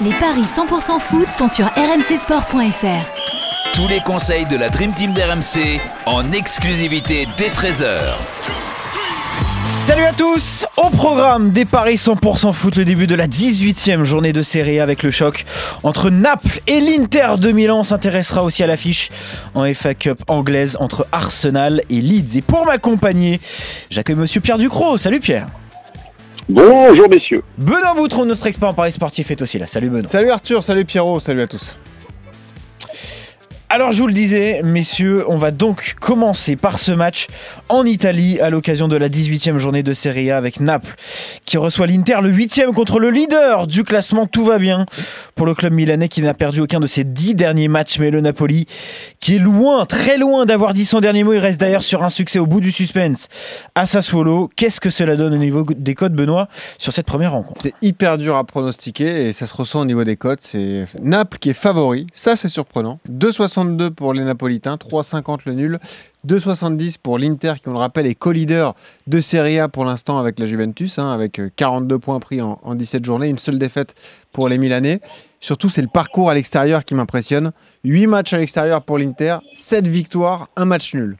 Les 0.00 0.12
paris 0.12 0.42
100% 0.42 1.00
foot 1.00 1.26
sont 1.26 1.48
sur 1.48 1.66
rmcsport.fr. 1.66 3.74
Tous 3.74 3.88
les 3.88 3.98
conseils 3.98 4.46
de 4.46 4.56
la 4.56 4.68
Dream 4.68 4.92
Team 4.92 5.12
d'RMC 5.12 5.80
en 6.06 6.30
exclusivité 6.30 7.26
dès 7.36 7.48
13h. 7.48 7.98
Salut 9.88 10.04
à 10.04 10.12
tous 10.12 10.66
Au 10.76 10.90
programme 10.90 11.50
des 11.50 11.64
Paris 11.64 11.96
100% 11.96 12.52
foot, 12.52 12.76
le 12.76 12.84
début 12.84 13.08
de 13.08 13.16
la 13.16 13.26
18e 13.26 14.04
journée 14.04 14.32
de 14.32 14.42
Serie 14.42 14.78
A 14.78 14.84
avec 14.84 15.02
le 15.02 15.10
choc 15.10 15.44
entre 15.82 16.10
Naples 16.10 16.60
et 16.68 16.80
l'Inter 16.80 17.30
de 17.36 17.50
Milan. 17.50 17.80
On 17.80 17.84
s'intéressera 17.84 18.44
aussi 18.44 18.62
à 18.62 18.68
l'affiche 18.68 19.08
en 19.56 19.64
FA 19.74 19.94
Cup 19.94 20.22
anglaise 20.28 20.76
entre 20.78 21.08
Arsenal 21.10 21.82
et 21.90 22.00
Leeds. 22.00 22.38
Et 22.38 22.42
pour 22.42 22.66
m'accompagner, 22.66 23.40
j'accueille 23.90 24.14
Monsieur 24.14 24.40
Pierre 24.40 24.58
Ducrot. 24.58 24.96
Salut 24.96 25.18
Pierre 25.18 25.48
Bonjour 26.48 27.10
messieurs. 27.10 27.42
Benoît 27.58 27.94
Boutron, 27.94 28.24
notre 28.24 28.46
expert 28.46 28.70
en 28.70 28.74
Paris 28.74 28.92
sportif, 28.92 29.30
est 29.30 29.42
aussi 29.42 29.58
là. 29.58 29.66
Salut 29.66 29.90
Benoît. 29.90 30.08
Salut 30.08 30.30
Arthur, 30.30 30.64
salut 30.64 30.86
Pierrot, 30.86 31.20
salut 31.20 31.42
à 31.42 31.46
tous. 31.46 31.76
Alors 33.70 33.92
je 33.92 34.00
vous 34.00 34.06
le 34.06 34.14
disais, 34.14 34.62
messieurs, 34.64 35.26
on 35.28 35.36
va 35.36 35.50
donc 35.50 35.96
commencer 36.00 36.56
par 36.56 36.78
ce 36.78 36.90
match 36.90 37.26
en 37.68 37.84
Italie 37.84 38.40
à 38.40 38.48
l'occasion 38.48 38.88
de 38.88 38.96
la 38.96 39.10
18e 39.10 39.58
journée 39.58 39.82
de 39.82 39.92
Serie 39.92 40.30
A 40.30 40.38
avec 40.38 40.60
Naples 40.60 40.94
qui 41.44 41.58
reçoit 41.58 41.86
l'Inter 41.86 42.16
le 42.22 42.32
8e 42.32 42.72
contre 42.72 42.98
le 42.98 43.10
leader 43.10 43.66
du 43.66 43.84
classement. 43.84 44.26
Tout 44.26 44.46
va 44.46 44.58
bien 44.58 44.86
pour 45.34 45.44
le 45.44 45.54
club 45.54 45.74
milanais 45.74 46.08
qui 46.08 46.22
n'a 46.22 46.32
perdu 46.32 46.62
aucun 46.62 46.80
de 46.80 46.86
ses 46.86 47.04
10 47.04 47.34
derniers 47.34 47.68
matchs, 47.68 47.98
mais 47.98 48.10
le 48.10 48.22
Napoli 48.22 48.64
qui 49.20 49.36
est 49.36 49.38
loin, 49.38 49.84
très 49.84 50.16
loin 50.16 50.46
d'avoir 50.46 50.72
dit 50.72 50.86
son 50.86 51.00
dernier 51.00 51.22
mot. 51.22 51.34
Il 51.34 51.38
reste 51.38 51.60
d'ailleurs 51.60 51.82
sur 51.82 52.02
un 52.02 52.08
succès 52.08 52.38
au 52.38 52.46
bout 52.46 52.60
du 52.60 52.72
suspense 52.72 53.28
à 53.74 53.84
Sassuolo. 53.84 54.48
Qu'est-ce 54.56 54.80
que 54.80 54.88
cela 54.88 55.14
donne 55.14 55.34
au 55.34 55.38
niveau 55.38 55.62
des 55.68 55.94
codes, 55.94 56.14
Benoît, 56.14 56.48
sur 56.78 56.94
cette 56.94 57.06
première 57.06 57.32
rencontre? 57.32 57.60
C'est 57.62 57.74
hyper 57.82 58.16
dur 58.16 58.34
à 58.36 58.44
pronostiquer 58.44 59.28
et 59.28 59.34
ça 59.34 59.46
se 59.46 59.54
ressent 59.54 59.82
au 59.82 59.84
niveau 59.84 60.04
des 60.04 60.16
codes. 60.16 60.38
C'est 60.40 60.86
Naples 61.02 61.36
qui 61.38 61.50
est 61.50 61.54
favori, 61.54 62.06
ça 62.14 62.34
c'est 62.34 62.48
surprenant. 62.48 62.98
2,60 63.10 63.57
2 63.64 63.90
pour 63.90 64.12
les 64.12 64.24
Napolitains, 64.24 64.76
3,50 64.76 65.40
le 65.46 65.54
nul, 65.54 65.78
2,70 66.26 66.96
pour 67.02 67.18
l'Inter 67.18 67.54
qui, 67.62 67.68
on 67.68 67.72
le 67.72 67.78
rappelle, 67.78 68.06
est 68.06 68.14
co-leader 68.14 68.74
de 69.06 69.20
Serie 69.20 69.58
A 69.58 69.68
pour 69.68 69.84
l'instant 69.84 70.18
avec 70.18 70.38
la 70.38 70.46
Juventus, 70.46 70.98
hein, 70.98 71.10
avec 71.10 71.40
42 71.56 71.98
points 71.98 72.20
pris 72.20 72.40
en, 72.40 72.58
en, 72.62 72.74
17 72.74 73.04
journées, 73.04 73.28
une 73.28 73.38
seule 73.38 73.58
défaite 73.58 73.94
pour 74.32 74.48
les 74.48 74.58
Milanais. 74.58 75.00
Surtout, 75.40 75.68
c'est 75.70 75.82
le 75.82 75.88
parcours 75.88 76.30
à 76.30 76.34
l'extérieur 76.34 76.84
qui 76.84 76.94
m'impressionne. 76.94 77.52
8 77.84 78.06
matchs 78.06 78.32
à 78.32 78.38
l'extérieur 78.38 78.82
pour 78.82 78.98
l'Inter, 78.98 79.38
7 79.54 79.86
victoires, 79.86 80.48
1 80.56 80.64
match 80.64 80.94
nul. 80.94 81.16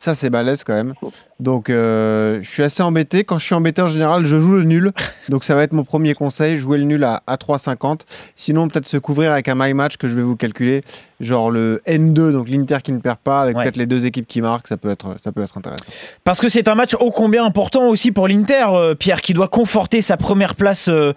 Ça, 0.00 0.14
c'est 0.14 0.30
balèze 0.30 0.64
quand 0.64 0.72
même. 0.72 0.94
Donc, 1.40 1.68
euh, 1.68 2.38
je 2.42 2.48
suis 2.48 2.62
assez 2.62 2.82
embêté. 2.82 3.22
Quand 3.22 3.36
je 3.36 3.44
suis 3.44 3.54
embêté, 3.54 3.82
en 3.82 3.88
général, 3.88 4.24
je 4.24 4.40
joue 4.40 4.54
le 4.54 4.64
nul. 4.64 4.92
Donc, 5.28 5.44
ça 5.44 5.54
va 5.54 5.62
être 5.62 5.74
mon 5.74 5.84
premier 5.84 6.14
conseil 6.14 6.58
jouer 6.58 6.78
le 6.78 6.84
nul 6.84 7.04
à, 7.04 7.22
à 7.26 7.36
3,50. 7.36 8.00
Sinon, 8.34 8.66
peut-être 8.68 8.86
se 8.86 8.96
couvrir 8.96 9.30
avec 9.30 9.48
un 9.48 9.54
my 9.54 9.74
match 9.74 9.98
que 9.98 10.08
je 10.08 10.14
vais 10.14 10.22
vous 10.22 10.36
calculer. 10.36 10.80
Genre 11.20 11.50
le 11.50 11.82
N2, 11.86 12.32
donc 12.32 12.48
l'Inter 12.48 12.78
qui 12.82 12.92
ne 12.92 12.98
perd 12.98 13.18
pas, 13.18 13.42
avec 13.42 13.54
ouais. 13.54 13.64
peut-être 13.64 13.76
les 13.76 13.84
deux 13.84 14.06
équipes 14.06 14.26
qui 14.26 14.40
marquent. 14.40 14.68
Ça 14.68 14.78
peut 14.78 14.88
être, 14.88 15.16
ça 15.22 15.32
peut 15.32 15.42
être 15.42 15.58
intéressant. 15.58 15.84
Parce 16.24 16.40
que 16.40 16.48
c'est 16.48 16.66
un 16.68 16.74
match 16.74 16.94
ô 16.94 17.10
combien 17.10 17.44
important 17.44 17.86
aussi 17.88 18.10
pour 18.10 18.26
l'Inter, 18.26 18.68
euh, 18.70 18.94
Pierre, 18.94 19.20
qui 19.20 19.34
doit 19.34 19.48
conforter 19.48 20.00
sa 20.00 20.16
première 20.16 20.54
place 20.54 20.88
euh, 20.88 21.12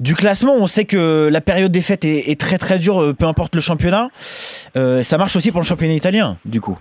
du 0.00 0.14
classement. 0.14 0.54
On 0.54 0.66
sait 0.66 0.86
que 0.86 1.28
la 1.30 1.42
période 1.42 1.70
des 1.70 1.82
fêtes 1.82 2.06
est, 2.06 2.30
est 2.30 2.40
très 2.40 2.56
très 2.56 2.78
dure, 2.78 3.14
peu 3.14 3.26
importe 3.26 3.54
le 3.54 3.60
championnat. 3.60 4.08
ça 4.74 5.18
marche 5.18 5.36
aussi 5.36 5.50
pour 5.50 5.60
le 5.60 5.66
championnat 5.66 5.92
italien, 5.92 6.38
du 6.46 6.62
coup. 6.62 6.78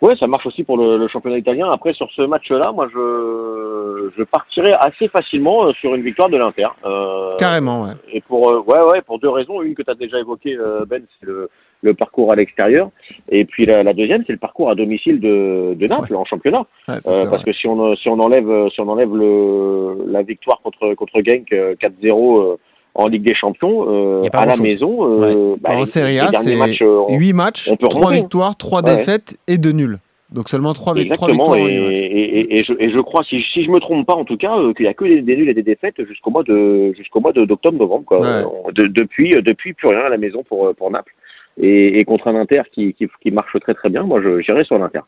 Ouais, 0.00 0.14
ça 0.16 0.28
marche 0.28 0.46
aussi 0.46 0.62
pour 0.62 0.76
le, 0.76 0.96
le, 0.96 1.08
championnat 1.08 1.38
italien. 1.38 1.68
Après, 1.72 1.92
sur 1.92 2.08
ce 2.12 2.22
match-là, 2.22 2.70
moi, 2.72 2.88
je, 2.92 4.10
je 4.16 4.22
partirais 4.22 4.74
assez 4.74 5.08
facilement 5.08 5.66
euh, 5.66 5.72
sur 5.72 5.94
une 5.94 6.02
victoire 6.02 6.28
de 6.28 6.36
l'Inter. 6.36 6.68
Euh, 6.84 7.30
Carrément, 7.36 7.82
ouais. 7.82 7.92
Et 8.12 8.20
pour, 8.20 8.48
euh, 8.48 8.60
ouais, 8.60 8.86
ouais, 8.86 9.02
pour 9.02 9.18
deux 9.18 9.28
raisons. 9.28 9.60
Une 9.60 9.74
que 9.74 9.82
tu 9.82 9.90
as 9.90 9.94
déjà 9.94 10.20
évoquée, 10.20 10.56
euh, 10.56 10.84
Ben, 10.86 11.02
c'est 11.18 11.26
le, 11.26 11.50
le 11.82 11.94
parcours 11.94 12.32
à 12.32 12.36
l'extérieur. 12.36 12.90
Et 13.28 13.44
puis 13.44 13.66
la, 13.66 13.82
la 13.82 13.92
deuxième, 13.92 14.22
c'est 14.24 14.32
le 14.32 14.38
parcours 14.38 14.70
à 14.70 14.76
domicile 14.76 15.18
de, 15.18 15.74
de 15.74 15.86
Naples 15.88 16.12
ouais. 16.12 16.18
en 16.18 16.24
championnat. 16.24 16.64
Ouais, 16.86 16.94
euh, 17.08 17.28
parce 17.28 17.42
que 17.42 17.52
si 17.52 17.66
on, 17.66 17.96
si 17.96 18.08
on 18.08 18.20
enlève, 18.20 18.68
si 18.70 18.80
on 18.80 18.88
enlève 18.88 19.12
le, 19.14 20.04
la 20.06 20.22
victoire 20.22 20.60
contre, 20.62 20.94
contre 20.94 21.20
Genk 21.24 21.50
4-0 21.50 22.56
en 22.94 23.06
Ligue 23.06 23.22
des 23.22 23.34
Champions, 23.34 23.86
euh, 23.88 24.28
à 24.32 24.46
la 24.46 24.56
maison. 24.56 25.22
Euh, 25.22 25.52
ouais. 25.52 25.56
bah, 25.60 25.70
en 25.76 25.86
Serie 25.86 26.18
A, 26.18 26.32
c'est 26.32 26.56
matchs, 26.56 26.82
8 27.08 27.32
matchs, 27.32 27.70
3 27.80 28.12
victoires, 28.12 28.56
3 28.56 28.82
ouais. 28.82 28.96
défaites 28.96 29.38
et 29.46 29.58
2 29.58 29.70
nuls. 29.72 29.98
Donc 30.30 30.48
seulement 30.48 30.74
3, 30.74 30.96
Exactement, 30.96 31.44
3 31.44 31.56
victoires. 31.56 31.90
Et, 31.90 31.96
et, 31.96 32.38
et, 32.38 32.58
et, 32.58 32.64
je, 32.64 32.72
et 32.78 32.90
je 32.90 33.00
crois, 33.00 33.24
si, 33.24 33.42
si 33.52 33.64
je 33.64 33.70
me 33.70 33.80
trompe 33.80 34.06
pas 34.06 34.14
en 34.14 34.24
tout 34.24 34.36
cas, 34.36 34.58
euh, 34.58 34.74
qu'il 34.74 34.84
n'y 34.84 34.90
a 34.90 34.94
que 34.94 35.04
des, 35.04 35.22
des, 35.22 35.36
nuls 35.36 35.48
et 35.48 35.54
des 35.54 35.62
défaites 35.62 36.04
jusqu'au 36.06 36.30
mois 36.30 36.42
de 36.42 36.92
jusqu'au 36.96 37.20
mois 37.20 37.32
d'octobre-novembre. 37.32 38.04
quoi. 38.04 38.42
De, 38.72 38.86
depuis, 38.88 39.30
depuis 39.30 39.72
plus 39.72 39.88
rien 39.88 40.00
à 40.00 40.08
la 40.08 40.18
maison 40.18 40.42
pour, 40.42 40.74
pour 40.74 40.90
Naples. 40.90 41.14
Et, 41.60 42.04
contre 42.04 42.28
un 42.28 42.36
Inter 42.36 42.62
qui, 42.72 42.94
qui, 42.94 43.08
qui 43.20 43.30
marche 43.30 43.56
très 43.60 43.74
très 43.74 43.90
bien, 43.90 44.02
moi 44.02 44.20
j'irai 44.40 44.64
sur 44.64 44.78
l'Inter. 44.78 45.00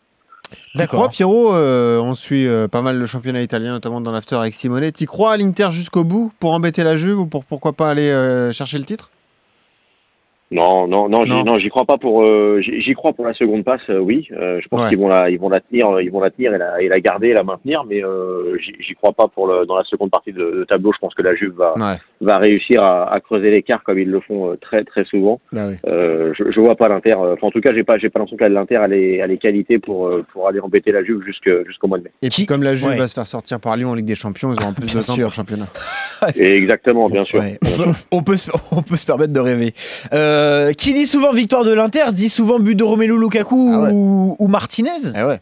D'accord. 0.74 1.10
Pierrot, 1.10 1.54
euh, 1.54 2.00
on 2.00 2.14
suit 2.14 2.46
euh, 2.46 2.68
pas 2.68 2.82
mal 2.82 2.98
le 2.98 3.06
championnat 3.06 3.42
italien, 3.42 3.72
notamment 3.72 4.00
dans 4.00 4.12
l'after 4.12 4.36
avec 4.36 4.54
Simone. 4.54 4.90
Tu 4.92 5.06
crois 5.06 5.32
à 5.32 5.36
l'Inter 5.36 5.68
jusqu'au 5.70 6.04
bout 6.04 6.32
pour 6.40 6.52
embêter 6.52 6.84
la 6.84 6.96
Juve 6.96 7.18
ou 7.20 7.26
pour 7.26 7.44
pourquoi 7.44 7.72
pas 7.72 7.90
aller 7.90 8.10
euh, 8.10 8.52
chercher 8.52 8.78
le 8.78 8.84
titre? 8.84 9.10
Non, 10.52 10.88
non, 10.88 11.08
non, 11.08 11.24
non, 11.44 11.58
j'y 11.60 11.68
crois 11.68 11.84
pas 11.84 11.96
pour. 11.96 12.24
Euh, 12.24 12.60
j'y 12.60 12.92
crois 12.94 13.12
pour 13.12 13.24
la 13.24 13.34
seconde 13.34 13.62
passe, 13.62 13.88
euh, 13.88 14.00
oui. 14.00 14.26
Euh, 14.32 14.58
je 14.60 14.66
pense 14.66 14.80
Ouais. 14.82 14.88
qu'ils 14.88 14.98
vont 14.98 15.06
la, 15.06 15.30
ils 15.30 15.38
vont 15.38 15.48
la 15.48 15.60
tenir, 15.60 16.00
ils 16.00 16.10
vont 16.10 16.18
la 16.20 16.30
tenir 16.30 16.52
et 16.52 16.58
la, 16.58 16.82
et 16.82 16.88
la 16.88 16.98
garder, 16.98 17.28
et 17.28 17.34
la 17.34 17.44
maintenir, 17.44 17.84
mais 17.84 18.04
euh, 18.04 18.58
j'y 18.58 18.74
j'y 18.80 18.94
crois 18.96 19.12
pas 19.12 19.28
pour 19.28 19.46
le, 19.46 19.64
dans 19.64 19.76
la 19.76 19.84
seconde 19.84 20.10
partie 20.10 20.32
de, 20.32 20.40
de 20.40 20.64
tableau. 20.64 20.92
Je 20.92 20.98
pense 20.98 21.14
que 21.14 21.22
la 21.22 21.36
Juve 21.36 21.54
va, 21.54 21.74
Ouais. 21.76 21.98
Va 22.20 22.36
réussir 22.38 22.82
à, 22.82 23.12
à 23.12 23.20
creuser 23.20 23.50
l'écart 23.50 23.82
comme 23.82 23.98
ils 23.98 24.10
le 24.10 24.20
font 24.20 24.50
euh, 24.52 24.56
très, 24.56 24.84
très 24.84 25.04
souvent. 25.04 25.40
Bah 25.52 25.68
oui. 25.68 25.76
Euh, 25.86 26.32
je, 26.38 26.50
je 26.50 26.60
vois 26.60 26.74
pas 26.76 26.88
l'Inter. 26.88 27.12
euh, 27.12 27.32
Enfin, 27.34 27.46
en 27.46 27.50
tout 27.50 27.60
cas, 27.60 27.72
j'ai 27.74 27.82
pas, 27.84 27.96
j'ai 27.98 28.10
pas 28.10 28.18
l'impression 28.18 28.36
que 28.36 28.44
l'Inter 28.44 28.76
a 28.76 28.88
les, 28.88 29.20
a 29.22 29.26
les 29.26 29.38
qualités 29.38 29.78
pour, 29.78 30.10
pour 30.32 30.46
aller 30.48 30.60
embêter 30.60 30.92
la 30.92 31.02
Juve 31.02 31.22
jusqu'au 31.24 31.88
mois 31.88 31.98
de 31.98 32.04
mai. 32.04 32.10
Et 32.22 32.28
puis 32.28 32.46
comme 32.46 32.62
la 32.62 32.74
Juve 32.74 32.90
Ouais. 32.90 32.96
va 32.96 33.08
se 33.08 33.14
faire 33.14 33.26
sortir 33.26 33.58
par 33.60 33.76
Lyon 33.76 33.90
en 33.90 33.94
Ligue 33.94 34.06
des 34.06 34.14
Champions, 34.14 34.52
ils 34.52 34.62
auront 34.62 34.74
plus 34.74 34.86
de 34.94 35.00
temps 35.00 35.14
pour 35.14 35.24
le 35.24 35.28
championnat. 35.30 35.66
Et 36.36 36.56
exactement, 36.56 37.08
bien 37.08 37.24
sûr. 37.24 37.40
Ouais. 37.40 37.58
on, 38.10 38.22
peut 38.22 38.36
se, 38.36 38.50
on 38.72 38.82
peut 38.82 38.96
se 38.96 39.06
permettre 39.06 39.32
de 39.32 39.40
rêver. 39.40 39.72
Euh, 40.12 40.72
qui 40.72 40.92
dit 40.92 41.06
souvent 41.06 41.32
victoire 41.32 41.64
de 41.64 41.72
l'Inter 41.72 42.04
dit 42.12 42.28
souvent 42.28 42.58
but 42.58 42.74
de 42.74 42.84
Romelu 42.84 43.18
Lukaku 43.18 43.70
Ah 43.74 43.80
ouais. 43.84 43.90
ou, 43.92 44.36
ou 44.38 44.48
Martinez 44.48 44.90
Eh 45.16 45.22
ouais. 45.24 45.38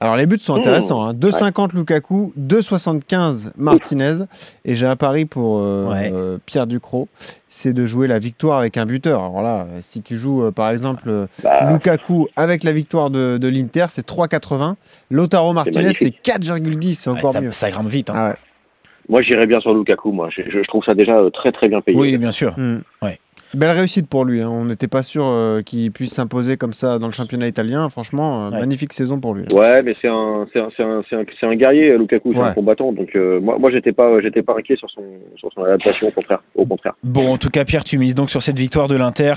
Alors 0.00 0.16
les 0.16 0.26
buts 0.26 0.38
sont 0.40 0.54
Mmh. 0.54 0.58
intéressants. 0.58 1.04
Hein. 1.06 1.14
2,50 1.14 1.74
Lukaku, 1.74 2.32
2,75 2.38 3.52
Martinez. 3.56 4.24
Et 4.64 4.74
j'ai 4.74 4.86
un 4.86 4.96
pari 4.96 5.24
pour 5.24 5.58
euh, 5.58 5.90
Ouais. 5.90 6.10
euh, 6.12 6.38
Pierre 6.46 6.66
Ducrot, 6.66 7.08
c'est 7.46 7.72
de 7.72 7.86
jouer 7.86 8.06
la 8.06 8.18
victoire 8.18 8.58
avec 8.58 8.76
un 8.76 8.86
buteur. 8.86 9.20
Alors 9.22 9.42
là, 9.42 9.66
si 9.80 10.02
tu 10.02 10.16
joues 10.16 10.44
euh, 10.44 10.50
par 10.50 10.70
exemple 10.70 11.26
Bah, 11.42 11.70
Lukaku 11.72 12.28
avec 12.36 12.64
la 12.64 12.72
victoire 12.72 13.10
de, 13.10 13.38
de 13.38 13.48
l'Inter, 13.48 13.86
c'est 13.88 14.06
3,80. 14.08 14.74
Lautaro 15.10 15.52
Martinez, 15.52 15.92
c'est 15.92 16.04
magnifique. 16.06 16.20
4,10. 16.24 16.94
C'est 16.94 17.10
Ouais, 17.10 17.18
encore 17.18 17.32
ça, 17.32 17.40
mieux. 17.40 17.52
ça 17.52 17.70
grimpe 17.70 17.86
vite. 17.88 18.10
hein. 18.10 18.14
Ah 18.16 18.28
ouais. 18.30 18.36
moi, 19.08 19.22
j'irais 19.22 19.46
bien 19.46 19.60
sur 19.60 19.72
Lukaku. 19.74 20.12
Moi, 20.12 20.28
je, 20.36 20.42
je 20.50 20.60
trouve 20.68 20.84
ça 20.84 20.94
déjà 20.94 21.16
euh, 21.16 21.30
très, 21.30 21.52
très 21.52 21.68
bien 21.68 21.80
payé. 21.80 21.96
Oui, 21.98 22.16
bien 22.18 22.32
sûr. 22.32 22.54
Hmm. 22.58 22.80
Ouais. 23.02 23.18
Belle 23.54 23.70
réussite 23.70 24.08
pour 24.08 24.24
lui. 24.24 24.42
hein. 24.42 24.48
On 24.50 24.64
n'était 24.66 24.88
pas 24.88 25.02
sûr 25.02 25.24
euh, 25.26 25.62
qu'il 25.62 25.90
puisse 25.90 26.12
s'imposer 26.12 26.56
comme 26.56 26.72
ça 26.72 26.98
dans 26.98 27.06
le 27.06 27.12
championnat 27.12 27.46
italien. 27.48 27.88
Franchement, 27.88 28.46
euh, 28.46 28.50
Ouais. 28.50 28.60
magnifique 28.60 28.92
saison 28.92 29.18
pour 29.20 29.34
lui. 29.34 29.44
Ouais, 29.52 29.82
mais 29.82 29.94
c'est 30.02 30.08
un, 30.08 30.46
c'est 30.52 30.60
un, 30.60 30.68
c'est 30.76 30.82
un, 30.82 31.02
c'est 31.08 31.16
un, 31.16 31.24
c'est 31.40 31.46
un 31.46 31.54
guerrier, 31.54 31.96
Lukaku, 31.96 32.32
c'est 32.34 32.38
Ouais. 32.40 32.44
un 32.48 32.52
combattant. 32.54 32.92
Donc 32.92 33.08
euh, 33.16 33.40
moi, 33.40 33.56
moi, 33.58 33.70
j'étais 33.70 33.92
pas, 33.92 34.20
j'étais 34.20 34.42
pas 34.42 34.54
inquiet 34.58 34.76
sur 34.76 34.90
son, 34.90 35.02
sur 35.36 35.50
son 35.54 35.62
adaptation. 35.64 36.08
Au 36.08 36.10
contraire, 36.12 36.42
au 36.54 36.66
contraire. 36.66 36.94
Bon, 37.02 37.32
en 37.32 37.38
tout 37.38 37.50
cas, 37.50 37.64
Pierre, 37.64 37.84
tu 37.84 37.98
mises 37.98 38.14
donc 38.14 38.28
sur 38.30 38.42
cette 38.42 38.58
victoire 38.58 38.88
de 38.88 38.96
l'Inter, 38.96 39.34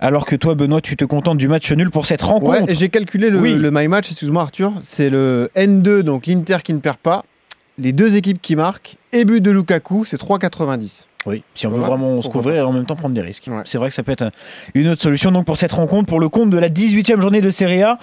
alors 0.00 0.26
que 0.26 0.36
toi, 0.36 0.54
Benoît, 0.54 0.80
tu 0.80 0.96
te 0.96 1.04
contentes 1.04 1.38
du 1.38 1.48
match 1.48 1.72
nul 1.72 1.90
pour 1.90 2.06
cette 2.06 2.22
rencontre. 2.22 2.66
Ouais, 2.66 2.74
j'ai 2.74 2.88
calculé 2.90 3.30
le, 3.30 3.38
Oui. 3.40 3.54
le 3.54 3.70
my 3.70 3.88
match, 3.88 4.10
excuse-moi 4.10 4.42
Arthur, 4.42 4.72
c'est 4.82 5.08
le 5.10 5.48
N2, 5.56 6.00
donc 6.02 6.26
l'Inter 6.26 6.58
qui 6.62 6.74
ne 6.74 6.80
perd 6.80 6.98
pas, 6.98 7.24
les 7.78 7.92
deux 7.92 8.16
équipes 8.16 8.40
qui 8.42 8.56
marquent, 8.56 8.96
et 9.12 9.24
but 9.24 9.40
de 9.40 9.50
Lukaku, 9.50 10.04
c'est 10.04 10.20
3,90. 10.20 11.06
Oui, 11.26 11.42
si 11.54 11.66
on 11.66 11.70
veut 11.70 11.80
vraiment 11.80 12.20
se 12.20 12.28
couvrir 12.28 12.56
et 12.56 12.60
en 12.60 12.72
même 12.72 12.84
temps 12.86 12.96
prendre 12.96 13.14
des 13.14 13.22
risques. 13.22 13.44
Ouais. 13.50 13.62
C'est 13.64 13.78
vrai 13.78 13.88
que 13.88 13.94
ça 13.94 14.02
peut 14.02 14.12
être 14.12 14.22
un- 14.22 14.30
une 14.74 14.88
autre 14.88 15.00
solution 15.02 15.30
donc 15.32 15.46
pour 15.46 15.56
cette 15.56 15.72
rencontre, 15.72 16.06
pour 16.06 16.20
le 16.20 16.28
compte 16.28 16.50
de 16.50 16.58
la 16.58 16.68
18e 16.68 17.20
journée 17.20 17.40
de 17.40 17.50
Serie 17.50 17.82
A. 17.82 17.98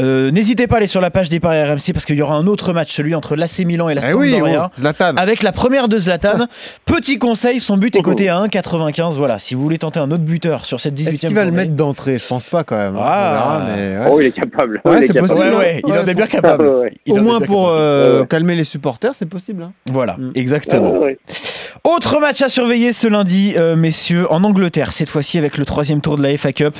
Euh, 0.00 0.30
N'hésitez 0.32 0.66
pas 0.66 0.74
à 0.74 0.78
aller 0.78 0.86
sur 0.88 1.00
la 1.00 1.10
page 1.10 1.28
des 1.28 1.38
paris 1.40 1.62
RMC 1.62 1.92
parce 1.92 2.04
qu'il 2.04 2.16
y 2.16 2.22
aura 2.22 2.34
un 2.34 2.46
autre 2.46 2.72
match, 2.72 2.92
celui 2.92 3.14
entre 3.14 3.36
l'AC 3.36 3.60
Milan 3.64 3.88
et 3.88 3.94
la 3.94 4.10
Eh 4.10 4.14
oui, 4.14 4.32
Sampdoria. 4.32 4.70
oh, 4.74 4.80
Zlatan. 4.80 5.16
Avec 5.16 5.42
la 5.42 5.52
première 5.52 5.88
de 5.88 5.98
Zlatan. 5.98 6.46
Petit 6.84 7.18
conseil, 7.18 7.60
son 7.60 7.76
but 7.76 7.94
est 7.96 8.02
coté 8.02 8.28
à 8.28 8.38
1,95. 8.40 9.14
Voilà, 9.16 9.38
si 9.38 9.54
vous 9.54 9.62
voulez 9.62 9.78
tenter 9.78 10.00
un 10.00 10.10
autre 10.10 10.24
buteur 10.24 10.64
sur 10.64 10.80
cette 10.80 10.94
18e 10.94 11.08
Est-ce 11.14 11.20
qu'il 11.26 11.34
va 11.34 11.44
le 11.44 11.50
mettre 11.52 11.72
d'entrée? 11.72 12.18
Je 12.18 12.26
pense 12.26 12.46
pas 12.46 12.64
quand 12.64 12.76
même. 12.76 12.96
Ah. 12.98 13.04
On 13.04 13.32
verra, 13.32 13.76
mais 13.76 13.98
ouais. 13.98 14.06
Oh, 14.10 14.20
il 14.20 14.26
est 14.26 14.32
capable. 14.32 14.80
Ouais, 14.84 15.02
c'est 15.02 15.12
capable. 15.12 15.28
possible. 15.28 15.54
Ouais, 15.54 15.58
ouais, 15.58 15.82
il 15.86 15.92
en 15.92 16.06
est 16.06 16.14
bien 16.14 16.26
capable. 16.26 16.64
Ouais, 16.74 16.80
ouais. 16.80 16.94
Il 17.06 17.12
en 17.14 17.16
Au 17.18 17.22
moins 17.22 17.40
pour 17.40 17.68
euh, 17.68 18.24
calmer 18.24 18.54
les 18.54 18.64
supporters, 18.64 19.14
c'est 19.14 19.26
possible. 19.28 19.62
hein. 19.62 19.72
Voilà, 19.92 20.14
Mm. 20.18 20.32
exactement. 20.34 20.54
Exactement. 20.54 20.90
Ouais, 20.92 20.98
ouais. 20.98 21.18
Autre 21.84 22.20
match 22.20 22.40
à 22.42 22.48
surveiller 22.64 22.94
ce 22.94 23.06
lundi, 23.08 23.52
euh, 23.58 23.76
messieurs, 23.76 24.26
en 24.32 24.42
Angleterre, 24.42 24.94
cette 24.94 25.10
fois-ci 25.10 25.36
avec 25.36 25.58
le 25.58 25.66
troisième 25.66 26.00
tour 26.00 26.16
de 26.16 26.22
la 26.22 26.34
FA 26.38 26.54
Cup. 26.54 26.74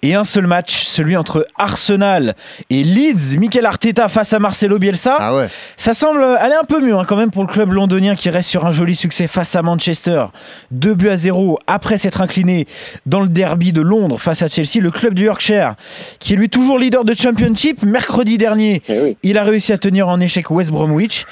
Et 0.00 0.14
un 0.14 0.24
seul 0.24 0.46
match, 0.46 0.84
celui 0.84 1.14
entre 1.14 1.46
Arsenal 1.58 2.34
et 2.70 2.82
Leeds. 2.82 3.36
Mikel 3.38 3.66
Arteta 3.66 4.08
face 4.08 4.32
à 4.32 4.38
Marcelo 4.38 4.78
Bielsa. 4.78 5.14
Ah 5.18 5.36
ouais. 5.36 5.48
Ça 5.76 5.92
semble 5.92 6.22
aller 6.24 6.54
un 6.54 6.64
peu 6.64 6.80
mieux 6.80 6.94
hein, 6.96 7.02
quand 7.06 7.16
même 7.16 7.30
pour 7.30 7.42
le 7.42 7.48
club 7.52 7.70
londonien 7.72 8.14
qui 8.14 8.30
reste 8.30 8.48
sur 8.48 8.64
un 8.64 8.70
joli 8.72 8.96
succès 8.96 9.26
face 9.26 9.54
à 9.54 9.60
Manchester. 9.60 10.24
2 10.70 10.94
buts 10.94 11.10
à 11.10 11.18
0 11.18 11.58
après 11.66 11.98
s'être 11.98 12.22
incliné 12.22 12.66
dans 13.04 13.20
le 13.20 13.28
derby 13.28 13.74
de 13.74 13.82
Londres 13.82 14.18
face 14.18 14.40
à 14.40 14.48
Chelsea. 14.48 14.80
Le 14.80 14.90
club 14.90 15.12
du 15.12 15.24
Yorkshire, 15.26 15.74
qui 16.18 16.32
est 16.32 16.36
lui 16.36 16.48
toujours 16.48 16.78
leader 16.78 17.04
de 17.04 17.12
Championship, 17.12 17.82
mercredi 17.82 18.38
dernier, 18.38 18.80
Eh 18.88 19.00
oui. 19.00 19.16
il 19.22 19.36
a 19.36 19.44
réussi 19.44 19.74
à 19.74 19.76
tenir 19.78 20.08
en 20.08 20.18
échec 20.18 20.50
West 20.50 20.70
Bromwich. 20.70 21.26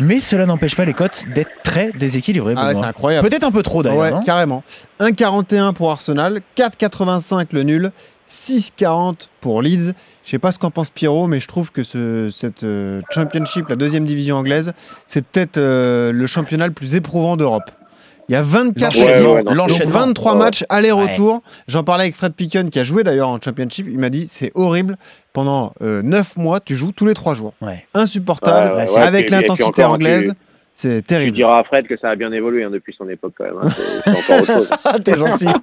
Mais 0.00 0.20
cela 0.20 0.46
n'empêche 0.46 0.76
pas 0.76 0.84
les 0.84 0.94
cotes 0.94 1.24
d'être 1.34 1.50
très 1.64 1.90
déséquilibrées. 1.92 2.54
Ah 2.56 2.68
ouais, 2.68 2.74
c'est 2.74 2.84
incroyable. 2.84 3.28
Peut-être 3.28 3.44
un 3.44 3.50
peu 3.50 3.62
trop 3.62 3.82
d'ailleurs. 3.82 4.18
Ouais, 4.18 4.24
carrément. 4.24 4.62
1,41 5.00 5.72
pour 5.74 5.90
Arsenal, 5.90 6.40
4,85 6.56 7.48
le 7.52 7.62
nul, 7.62 7.90
6,40 8.28 9.28
pour 9.40 9.62
Leeds. 9.62 9.92
Je 10.24 10.30
sais 10.30 10.38
pas 10.38 10.52
ce 10.52 10.58
qu'en 10.58 10.70
pense 10.70 10.90
Pierrot, 10.90 11.26
mais 11.26 11.40
je 11.40 11.48
trouve 11.48 11.72
que 11.72 11.82
ce, 11.82 12.30
cette 12.30 12.62
euh, 12.62 13.00
Championship, 13.10 13.68
la 13.68 13.76
deuxième 13.76 14.04
division 14.04 14.36
anglaise, 14.36 14.72
c'est 15.06 15.22
peut-être 15.22 15.56
euh, 15.56 16.12
le 16.12 16.26
championnat 16.26 16.66
le 16.66 16.74
plus 16.74 16.94
éprouvant 16.94 17.36
d'europe. 17.36 17.70
Il 18.28 18.32
y 18.32 18.36
a 18.36 18.42
24 18.42 18.98
Ouais, 18.98 19.42
donc 19.44 19.54
l'enchaînement. 19.54 19.90
23 20.00 20.32
Ouais. 20.32 20.38
matchs 20.38 20.64
aller-retour. 20.68 21.42
J'en 21.66 21.82
parlais 21.84 22.04
avec 22.04 22.14
Fred 22.14 22.34
Picken 22.34 22.68
qui 22.70 22.78
a 22.78 22.84
joué 22.84 23.02
d'ailleurs 23.04 23.28
en 23.28 23.40
Championship. 23.40 23.86
Il 23.90 23.98
m'a 23.98 24.10
dit 24.10 24.26
c'est 24.28 24.52
horrible. 24.54 24.96
Pendant 25.32 25.72
9 25.80 26.36
mois, 26.36 26.60
tu 26.60 26.76
joues 26.76 26.92
tous 26.92 27.06
les 27.06 27.14
3 27.14 27.34
jours. 27.34 27.54
Ouais. 27.62 27.86
Insupportable. 27.94 28.76
Ouais, 28.76 28.90
ouais, 28.90 28.98
avec 28.98 29.30
l'intensité 29.30 29.84
anglaise, 29.84 30.28
tu- 30.30 30.34
c'est 30.78 31.02
Tu 31.02 31.06
terrible. 31.08 31.36
diras 31.36 31.60
à 31.60 31.64
Fred 31.64 31.86
que 31.86 31.96
ça 31.98 32.10
a 32.10 32.16
bien 32.16 32.32
évolué 32.32 32.62
hein, 32.64 32.70
depuis 32.70 32.94
son 32.96 33.08
époque 33.08 33.32
quand 33.36 33.44
même. 33.44 33.58
hein. 33.62 33.68
C'est 33.68 34.10
encore 34.10 34.42
autre 34.42 34.52
chose. 34.52 34.70
T'es 35.04 35.14
gentil. 35.14 35.46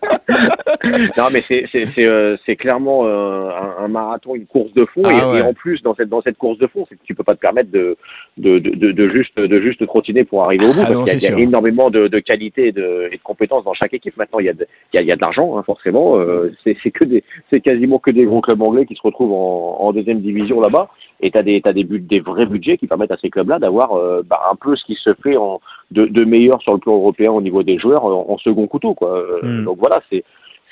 Non, 1.17 1.25
mais 1.33 1.41
c'est 1.41 1.65
c'est 1.71 1.85
c'est 1.95 2.09
euh, 2.09 2.37
c'est 2.45 2.55
clairement 2.55 3.05
euh, 3.05 3.49
un, 3.49 3.85
un 3.85 3.87
marathon, 3.87 4.35
une 4.35 4.45
course 4.45 4.71
de 4.73 4.85
fond. 4.85 5.01
Ah 5.05 5.11
et, 5.11 5.31
ouais. 5.31 5.39
et 5.39 5.41
en 5.41 5.53
plus, 5.53 5.81
dans 5.81 5.95
cette 5.95 6.09
dans 6.09 6.21
cette 6.21 6.37
course 6.37 6.57
de 6.59 6.67
fond, 6.67 6.85
tu 7.05 7.15
peux 7.15 7.23
pas 7.23 7.33
te 7.33 7.39
permettre 7.39 7.71
de 7.71 7.97
de, 8.37 8.59
de, 8.59 8.69
de, 8.75 8.91
de 8.91 9.09
juste 9.09 9.37
de 9.39 9.61
juste 9.61 9.85
trottiner 9.87 10.23
pour 10.23 10.43
arriver 10.43 10.65
au 10.65 10.73
bout. 10.73 10.81
Ah 10.83 10.93
parce 10.93 11.11
qu'il 11.11 11.21
y 11.21 11.25
a, 11.25 11.29
il 11.29 11.31
y 11.31 11.33
a 11.33 11.37
sûr. 11.37 11.39
énormément 11.39 11.89
de, 11.89 12.07
de 12.07 12.19
qualité 12.19 12.67
et 12.67 12.71
de, 12.71 13.09
et 13.11 13.17
de 13.17 13.23
compétences 13.23 13.63
dans 13.63 13.73
chaque 13.73 13.93
équipe. 13.93 14.15
Maintenant, 14.17 14.39
il 14.39 14.45
y 14.45 14.49
a 14.49 14.53
de, 14.53 14.67
il 14.93 14.97
y 14.97 14.99
a, 14.99 15.01
il 15.03 15.07
y 15.07 15.11
a 15.11 15.15
de 15.15 15.21
l'argent, 15.21 15.57
hein, 15.57 15.63
forcément. 15.63 16.19
Euh, 16.19 16.51
c'est 16.63 16.77
c'est 16.83 16.91
que 16.91 17.03
des 17.05 17.23
c'est 17.51 17.61
quasiment 17.61 17.97
que 17.99 18.11
des 18.11 18.25
gros 18.25 18.41
clubs 18.41 18.61
anglais 18.61 18.85
qui 18.85 18.95
se 18.95 19.01
retrouvent 19.01 19.33
en, 19.33 19.77
en 19.79 19.91
deuxième 19.91 20.19
division 20.21 20.59
là-bas. 20.61 20.89
Et 21.21 21.31
t'as 21.31 21.43
des 21.43 21.61
t'as 21.61 21.71
des 21.73 21.85
buts 21.85 21.99
des 22.01 22.19
vrais 22.19 22.45
budgets 22.45 22.77
qui 22.77 22.87
permettent 22.87 23.11
à 23.11 23.17
ces 23.21 23.29
clubs-là 23.29 23.57
d'avoir 23.57 23.93
euh, 23.93 24.21
bah, 24.23 24.41
un 24.51 24.55
peu 24.55 24.75
ce 24.75 24.83
qui 24.85 24.95
se 25.05 25.11
fait 25.23 25.37
en 25.37 25.61
de, 25.91 26.05
de 26.05 26.25
meilleur 26.25 26.59
sur 26.61 26.73
le 26.73 26.79
plan 26.79 26.93
européen 26.95 27.31
au 27.31 27.41
niveau 27.41 27.61
des 27.63 27.77
joueurs 27.77 28.03
en, 28.05 28.25
en 28.33 28.37
second 28.39 28.67
couteau 28.67 28.93
quoi. 28.93 29.11
Euh, 29.17 29.39
Mm. 29.43 29.65
Donc 29.65 29.77
voilà, 29.79 29.99
c'est 30.11 30.23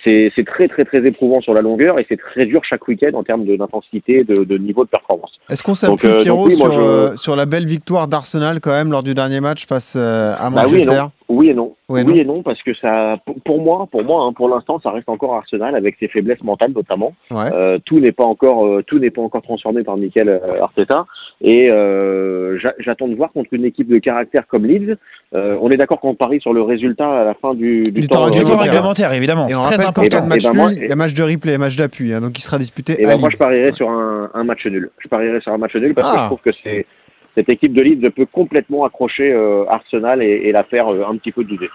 c'est 0.05 0.45
très 0.45 0.67
très 0.67 0.83
très 0.83 0.97
éprouvant 1.07 1.39
sur 1.39 1.53
la 1.53 1.61
longueur 1.61 1.97
et 1.97 2.05
c'est 2.09 2.17
très 2.19 2.43
dur 2.45 2.59
chaque 2.69 2.85
week-end 2.89 3.11
en 3.13 3.23
termes 3.23 3.45
d'intensité, 3.45 4.25
de, 4.25 4.43
de 4.43 4.57
niveau 4.57 4.83
de 4.83 4.89
performance. 4.89 5.31
Est-ce 5.49 5.63
qu'on 5.63 5.75
s'appuie, 5.75 6.07
euh, 6.09 6.11
donc 6.11 6.21
Pierrot, 6.23 6.47
oui, 6.47 6.55
moi, 6.57 6.67
sur, 6.69 6.75
je- 6.75 6.81
euh, 6.81 7.15
sur 7.15 7.35
la 7.37 7.45
belle 7.45 7.65
victoire 7.65 8.09
d'Arsenal 8.09 8.59
quand 8.59 8.71
même 8.71 8.91
lors 8.91 9.03
du 9.03 9.13
dernier 9.13 9.39
match 9.39 9.65
face 9.65 9.95
à 9.95 10.49
Bah 10.49 10.63
oui 10.67 10.83
Manchester. 10.85 11.03
Oui 11.43 11.49
et 11.49 11.53
non. 11.53 11.75
Ouais, 11.89 12.03
oui 12.03 12.13
non. 12.13 12.15
et 12.21 12.25
non 12.25 12.41
parce 12.43 12.61
que 12.63 12.73
ça, 12.75 13.17
pour, 13.45 13.61
moi, 13.61 13.87
pour 13.91 14.03
moi, 14.03 14.23
hein, 14.23 14.33
pour 14.33 14.47
l'instant, 14.49 14.79
ça 14.81 14.91
reste 14.91 15.09
encore 15.09 15.35
Arsenal 15.35 15.75
avec 15.75 15.95
ses 15.99 16.07
faiblesses 16.07 16.41
mentales 16.43 16.71
notamment. 16.73 17.13
Ouais. 17.31 17.49
Euh, 17.53 17.79
tout 17.85 17.99
n'est 17.99 18.11
pas 18.13 18.23
encore, 18.23 18.65
euh, 18.65 18.81
tout 18.85 18.97
n'est 18.99 19.09
pas 19.09 19.21
encore 19.21 19.41
transformé 19.41 19.83
par 19.83 19.97
Mikel 19.97 20.29
euh, 20.29 20.61
Arteta. 20.61 21.05
Et 21.41 21.71
euh, 21.71 22.57
j'a- 22.59 22.73
j'attends 22.79 23.07
de 23.07 23.15
voir 23.15 23.31
contre 23.31 23.49
une 23.53 23.65
équipe 23.65 23.87
de 23.89 23.97
caractère 23.97 24.47
comme 24.47 24.65
Leeds. 24.65 24.95
Euh, 25.35 25.57
on 25.61 25.69
est 25.71 25.77
d'accord 25.77 25.99
qu'on 25.99 26.15
parie 26.15 26.39
sur 26.39 26.53
le 26.53 26.61
résultat 26.61 27.09
à 27.21 27.23
la 27.25 27.33
fin 27.33 27.53
du, 27.53 27.83
du, 27.83 27.91
Du 27.91 28.07
temps, 28.07 28.21
temps 28.25 28.29
Du 28.29 28.37
réglementaire. 28.39 28.55
temps 28.57 28.61
réglementaire. 28.63 29.09
réglementaire, 29.09 29.13
évidemment. 29.13 29.47
Et 29.47 29.51
C'est 29.51 29.57
on 29.57 29.61
très 29.63 29.85
important. 29.85 30.25
match 30.27 30.43
ben 30.43 30.53
moi- 30.53 30.71
il 30.73 30.87
y 30.87 30.91
a 30.91 30.95
match 30.95 31.13
de 31.13 31.23
replay 31.23 31.53
et 31.53 31.57
match 31.57 31.75
d'appui, 31.75 32.13
hein, 32.13 32.21
donc 32.21 32.37
il 32.37 32.41
sera 32.41 32.57
disputé 32.57 33.01
Et 33.01 33.05
à 33.05 33.09
ben 33.09 33.19
moi, 33.19 33.29
je 33.31 33.37
parierais 33.37 33.71
sur 33.73 33.89
un, 33.89 34.29
un 34.33 34.43
match 34.43 34.65
nul. 34.65 34.89
Je 34.99 35.07
parierais 35.09 35.41
sur 35.41 35.51
un 35.51 35.57
match 35.57 35.75
nul 35.75 35.93
parce 35.93 36.11
que 36.11 36.15
Ah. 36.17 36.21
je 36.21 36.25
trouve 36.27 36.41
que 36.41 36.57
c'est 36.63 36.85
cette 37.35 37.49
équipe 37.49 37.73
de 37.73 37.81
Leeds 37.81 38.09
peut 38.11 38.25
complètement 38.25 38.85
accrocher 38.85 39.31
euh, 39.31 39.65
Arsenal 39.67 40.21
et, 40.21 40.41
et 40.45 40.51
la 40.51 40.63
faire 40.63 40.87
euh, 40.87 41.05
un 41.07 41.17
petit 41.17 41.31
peu 41.31 41.43
douter. 41.43 41.69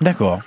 D'accord. 0.00 0.40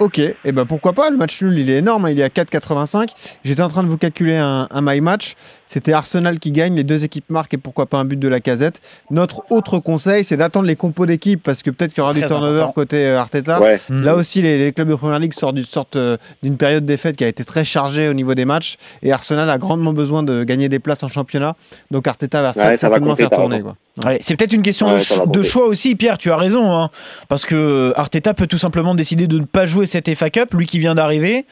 Ok, 0.00 0.18
et 0.18 0.52
ben 0.52 0.64
pourquoi 0.64 0.94
pas, 0.94 1.10
le 1.10 1.16
match 1.16 1.42
nul 1.42 1.58
il 1.58 1.70
est 1.70 1.78
énorme, 1.78 2.06
hein, 2.06 2.10
il 2.10 2.18
est 2.18 2.24
à 2.24 2.28
4,85. 2.28 3.10
J'étais 3.44 3.62
en 3.62 3.68
train 3.68 3.82
de 3.82 3.88
vous 3.88 3.98
calculer 3.98 4.36
un, 4.36 4.66
un 4.70 4.80
my 4.80 5.00
match, 5.00 5.36
c'était 5.66 5.92
Arsenal 5.92 6.38
qui 6.38 6.52
gagne, 6.52 6.74
les 6.74 6.84
deux 6.84 7.04
équipes 7.04 7.28
marquent 7.28 7.54
et 7.54 7.58
pourquoi 7.58 7.86
pas 7.86 7.98
un 7.98 8.04
but 8.06 8.18
de 8.18 8.26
la 8.28 8.40
casette. 8.40 8.80
Notre 9.10 9.42
autre 9.50 9.78
conseil 9.78 10.24
c'est 10.24 10.36
d'attendre 10.36 10.66
les 10.66 10.76
compos 10.76 11.06
d'équipe 11.06 11.42
parce 11.42 11.62
que 11.62 11.70
peut-être 11.70 11.90
qu'il 11.92 12.00
y 12.00 12.02
aura 12.02 12.14
du 12.14 12.22
turnover 12.22 12.60
important. 12.60 12.72
côté 12.72 13.06
euh, 13.06 13.20
Arteta. 13.20 13.60
Ouais. 13.60 13.78
Mm. 13.88 14.02
Là 14.02 14.16
aussi, 14.16 14.42
les, 14.42 14.58
les 14.58 14.72
clubs 14.72 14.88
de 14.88 14.94
Première 14.94 15.18
Ligue 15.18 15.34
sortent 15.34 15.54
d'une 15.54 15.64
sorte 15.64 15.96
euh, 15.96 16.16
d'une 16.42 16.56
période 16.56 16.86
des 16.86 16.96
fêtes 16.96 17.16
qui 17.16 17.24
a 17.24 17.28
été 17.28 17.44
très 17.44 17.64
chargée 17.64 18.08
au 18.08 18.14
niveau 18.14 18.34
des 18.34 18.44
matchs 18.44 18.78
et 19.02 19.12
Arsenal 19.12 19.50
a 19.50 19.58
grandement 19.58 19.92
besoin 19.92 20.22
de 20.22 20.44
gagner 20.44 20.68
des 20.68 20.78
places 20.78 21.02
en 21.02 21.08
championnat. 21.08 21.56
Donc 21.90 22.08
Arteta 22.08 22.42
va 22.42 22.48
Ouais, 22.48 22.54
ça 22.54 22.70
va 22.70 22.76
certainement 22.76 23.10
compter, 23.10 23.22
faire 23.28 23.38
tourner. 23.38 23.60
Quoi. 23.60 23.76
Ouais, 24.04 24.18
c'est 24.20 24.36
peut-être 24.36 24.52
une 24.52 24.62
question 24.62 24.88
Ouais, 24.94 24.98
de, 25.26 25.42
choix 25.42 25.66
aussi, 25.66 25.94
Pierre, 25.94 26.16
tu 26.18 26.30
as 26.30 26.36
raison. 26.36 26.72
hein, 26.72 26.90
parce 27.28 27.44
que 27.44 27.92
Arteta 27.96 28.34
peut 28.34 28.46
tout 28.46 28.58
simplement 28.58 28.94
décider 28.94 29.26
de 29.26 29.38
ne 29.38 29.44
pas 29.44 29.66
jouer 29.66 29.86
cette 29.86 30.08
FA 30.14 30.30
Cup, 30.30 30.54
lui 30.54 30.66
qui 30.66 30.78
vient 30.78 30.94
d'arriver, 30.94 31.44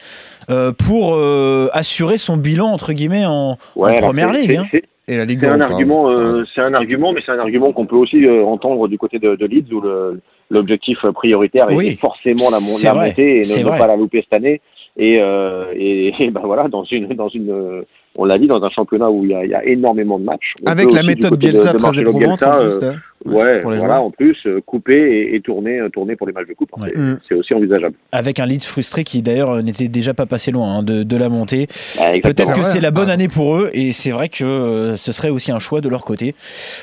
euh, 0.49 0.71
pour 0.71 1.15
euh, 1.15 1.67
assurer 1.73 2.17
son 2.17 2.37
bilan, 2.37 2.67
entre 2.67 2.93
guillemets, 2.93 3.25
en, 3.25 3.57
Ouais, 3.75 3.91
en 3.91 3.97
alors 3.97 4.01
première 4.09 4.31
ligue. 4.33 4.59
c'est- 4.71 4.77
hein. 4.77 4.79
Et 5.11 5.17
la 5.17 5.25
Ligue 5.25 5.39
C'est 5.41 5.47
un 5.47 5.59
argument, 5.61 6.11
euh, 6.11 6.43
c'est 6.53 6.61
un 6.61 6.73
argument, 6.75 7.13
mais 7.13 7.21
c'est 7.25 7.31
un 7.31 7.39
argument 7.39 7.71
qu'on 7.71 7.87
peut 7.87 7.95
aussi 7.95 8.23
euh, 8.27 8.43
entendre 8.45 8.87
du 8.87 8.99
côté 8.99 9.17
de, 9.17 9.35
de 9.35 9.45
Leeds 9.47 9.73
où 9.73 9.81
le- 9.81 10.21
l'objectif 10.51 10.99
euh, 11.03 11.11
prioritaire 11.11 11.67
est- 11.71 11.75
Oui, 11.75 11.87
est 11.87 11.99
forcément 11.99 12.45
la, 12.51 12.57
la 12.83 12.93
montée 13.07 13.37
et 13.37 13.63
ne, 13.63 13.69
pas 13.69 13.87
la 13.87 13.95
louper 13.95 14.21
cette 14.21 14.37
année. 14.39 14.61
Et, 14.97 15.17
euh, 15.19 15.65
et, 15.75 16.13
et 16.19 16.29
ben 16.29 16.41
voilà, 16.43 16.67
dans 16.67 16.83
une, 16.83 17.07
dans 17.15 17.29
une, 17.29 17.49
euh, 17.49 17.81
on 18.19 18.25
l'a 18.25 18.37
dit, 18.37 18.47
dans 18.47 18.63
un 18.63 18.69
championnat 18.69 19.09
où 19.09 19.23
il 19.23 19.31
y 19.31 19.33
a, 19.35 19.43
il 19.45 19.49
y 19.51 19.55
a 19.55 19.65
énormément 19.65 20.19
de 20.19 20.25
matchs. 20.25 20.53
On 20.65 20.71
Avec 20.71 20.91
la 20.93 21.03
méthode 21.03 21.31
côté 21.31 21.47
de- 21.47 21.51
Bielsa 21.53 21.73
de 21.73 21.77
très 21.77 21.99
éprouvante 21.99 22.39
Bielsa, 22.39 22.55
en 22.55 22.59
plus. 22.59 22.85
euh, 22.85 22.93
Ouais, 23.25 23.59
pour 23.59 23.71
les 23.71 23.79
voilà, 23.79 23.95
joueurs. 23.95 24.03
en 24.05 24.11
plus, 24.11 24.37
euh, 24.45 24.61
couper 24.65 24.93
et, 24.97 25.35
et 25.35 25.41
tourner, 25.41 25.77
euh, 25.81 25.89
tourner 25.89 26.15
pour 26.15 26.25
les 26.25 26.31
matchs 26.31 26.47
de 26.47 26.53
coupe. 26.53 26.69
Ouais. 26.77 26.93
C'est 27.27 27.37
aussi 27.37 27.53
envisageable. 27.53 27.93
Avec 28.13 28.39
un 28.39 28.45
Leeds 28.45 28.65
frustré 28.65 29.03
qui 29.03 29.21
d'ailleurs 29.21 29.49
euh, 29.57 29.61
n'était 29.61 29.89
déjà 29.89 30.13
pas 30.13 30.25
passé 30.25 30.51
loin 30.51 30.77
hein, 30.77 30.83
de, 30.83 31.03
de 31.03 31.17
la 31.17 31.27
montée. 31.27 31.63
Exactement. 31.63 32.21
Peut-être 32.21 32.55
que 32.55 32.63
c'est 32.63 32.79
la 32.79 32.91
bonne 32.91 33.09
année 33.09 33.27
pour 33.27 33.57
eux 33.57 33.71
et 33.73 33.91
c'est 33.91 34.11
vrai 34.11 34.29
que 34.29 34.45
euh, 34.45 34.95
ce 34.95 35.11
serait 35.11 35.29
aussi 35.31 35.51
un 35.51 35.59
choix 35.59 35.81
de 35.81 35.89
leur 35.89 36.05
côté. 36.05 36.33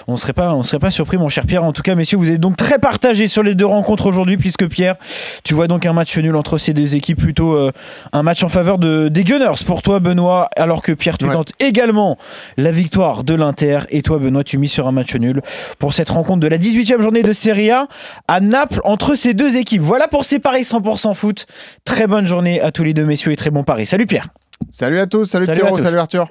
On 0.09 0.19
serait 0.19 0.35
pas, 0.35 0.53
on 0.55 0.63
serait 0.63 0.79
pas 0.79 0.91
surpris, 0.91 1.17
mon 1.17 1.31
cher 1.31 1.47
Pierre. 1.47 1.65
En 1.65 1.73
tout 1.73 1.81
cas, 1.81 1.95
messieurs, 1.95 2.19
vous 2.19 2.31
êtes 2.31 2.39
donc 2.41 2.59
très 2.59 2.79
partagés 2.79 3.29
sur 3.29 3.43
les 3.43 3.55
deux 3.55 3.65
rencontres 3.65 4.05
aujourd'hui, 4.07 4.37
puisque 4.37 4.69
Pierre, 4.69 4.97
tu 5.43 5.55
vois 5.55 5.69
donc 5.69 5.87
un 5.87 5.95
match 5.95 6.19
nul 6.19 6.37
entre 6.37 6.59
ces 6.59 6.75
deux 6.75 6.97
équipes, 6.97 7.19
plutôt 7.19 7.55
euh, 7.55 7.71
un 8.13 8.23
match 8.23 8.43
en 8.45 8.51
faveur 8.51 8.77
de, 8.77 9.09
des 9.09 9.25
Gunners 9.25 9.65
pour 9.67 9.81
toi, 9.81 10.01
Benoît, 10.01 10.51
alors 10.57 10.83
que 10.83 10.93
Pierre, 10.93 11.17
tu 11.27 11.31
Ouais. 11.31 11.35
tentes 11.35 11.53
également 11.61 12.17
la 12.57 12.71
victoire 12.71 13.25
de 13.25 13.35
l'Inter 13.35 13.81
et 13.91 14.03
toi, 14.03 14.19
Benoît, 14.19 14.45
tu 14.45 14.59
mises 14.59 14.71
sur 14.73 14.87
un 14.87 14.93
match 14.93 15.15
nul 15.17 15.43
pour 15.79 15.93
cette 15.95 16.11
rencontre 16.11 16.41
de 16.41 16.49
la 16.49 16.59
18e 16.59 17.01
journée 17.03 17.23
de 17.23 17.33
Serie 17.33 17.71
A 17.71 17.89
à 18.29 18.41
Naples 18.41 18.81
entre 18.85 19.15
ces 19.15 19.35
deux 19.35 19.57
équipes. 19.57 19.83
Voilà 19.83 20.09
pour 20.09 20.25
ces 20.25 20.39
paris 20.39 20.63
100% 20.63 21.15
foot. 21.15 21.47
Très 21.85 22.07
bonne 22.07 22.27
journée 22.27 22.61
à 22.61 22.71
tous 22.71 22.85
les 22.85 22.95
deux, 22.95 23.05
messieurs, 23.05 23.33
et 23.33 23.37
très 23.37 23.51
bon 23.51 23.65
pari. 23.65 23.87
Salut 23.87 24.07
Pierre. 24.07 24.29
Salut 24.71 24.99
à 24.99 25.07
tous, 25.07 25.27
salut, 25.27 25.47
Pierrot, 25.47 25.77
salut 25.79 25.99
Arthur. 25.99 26.29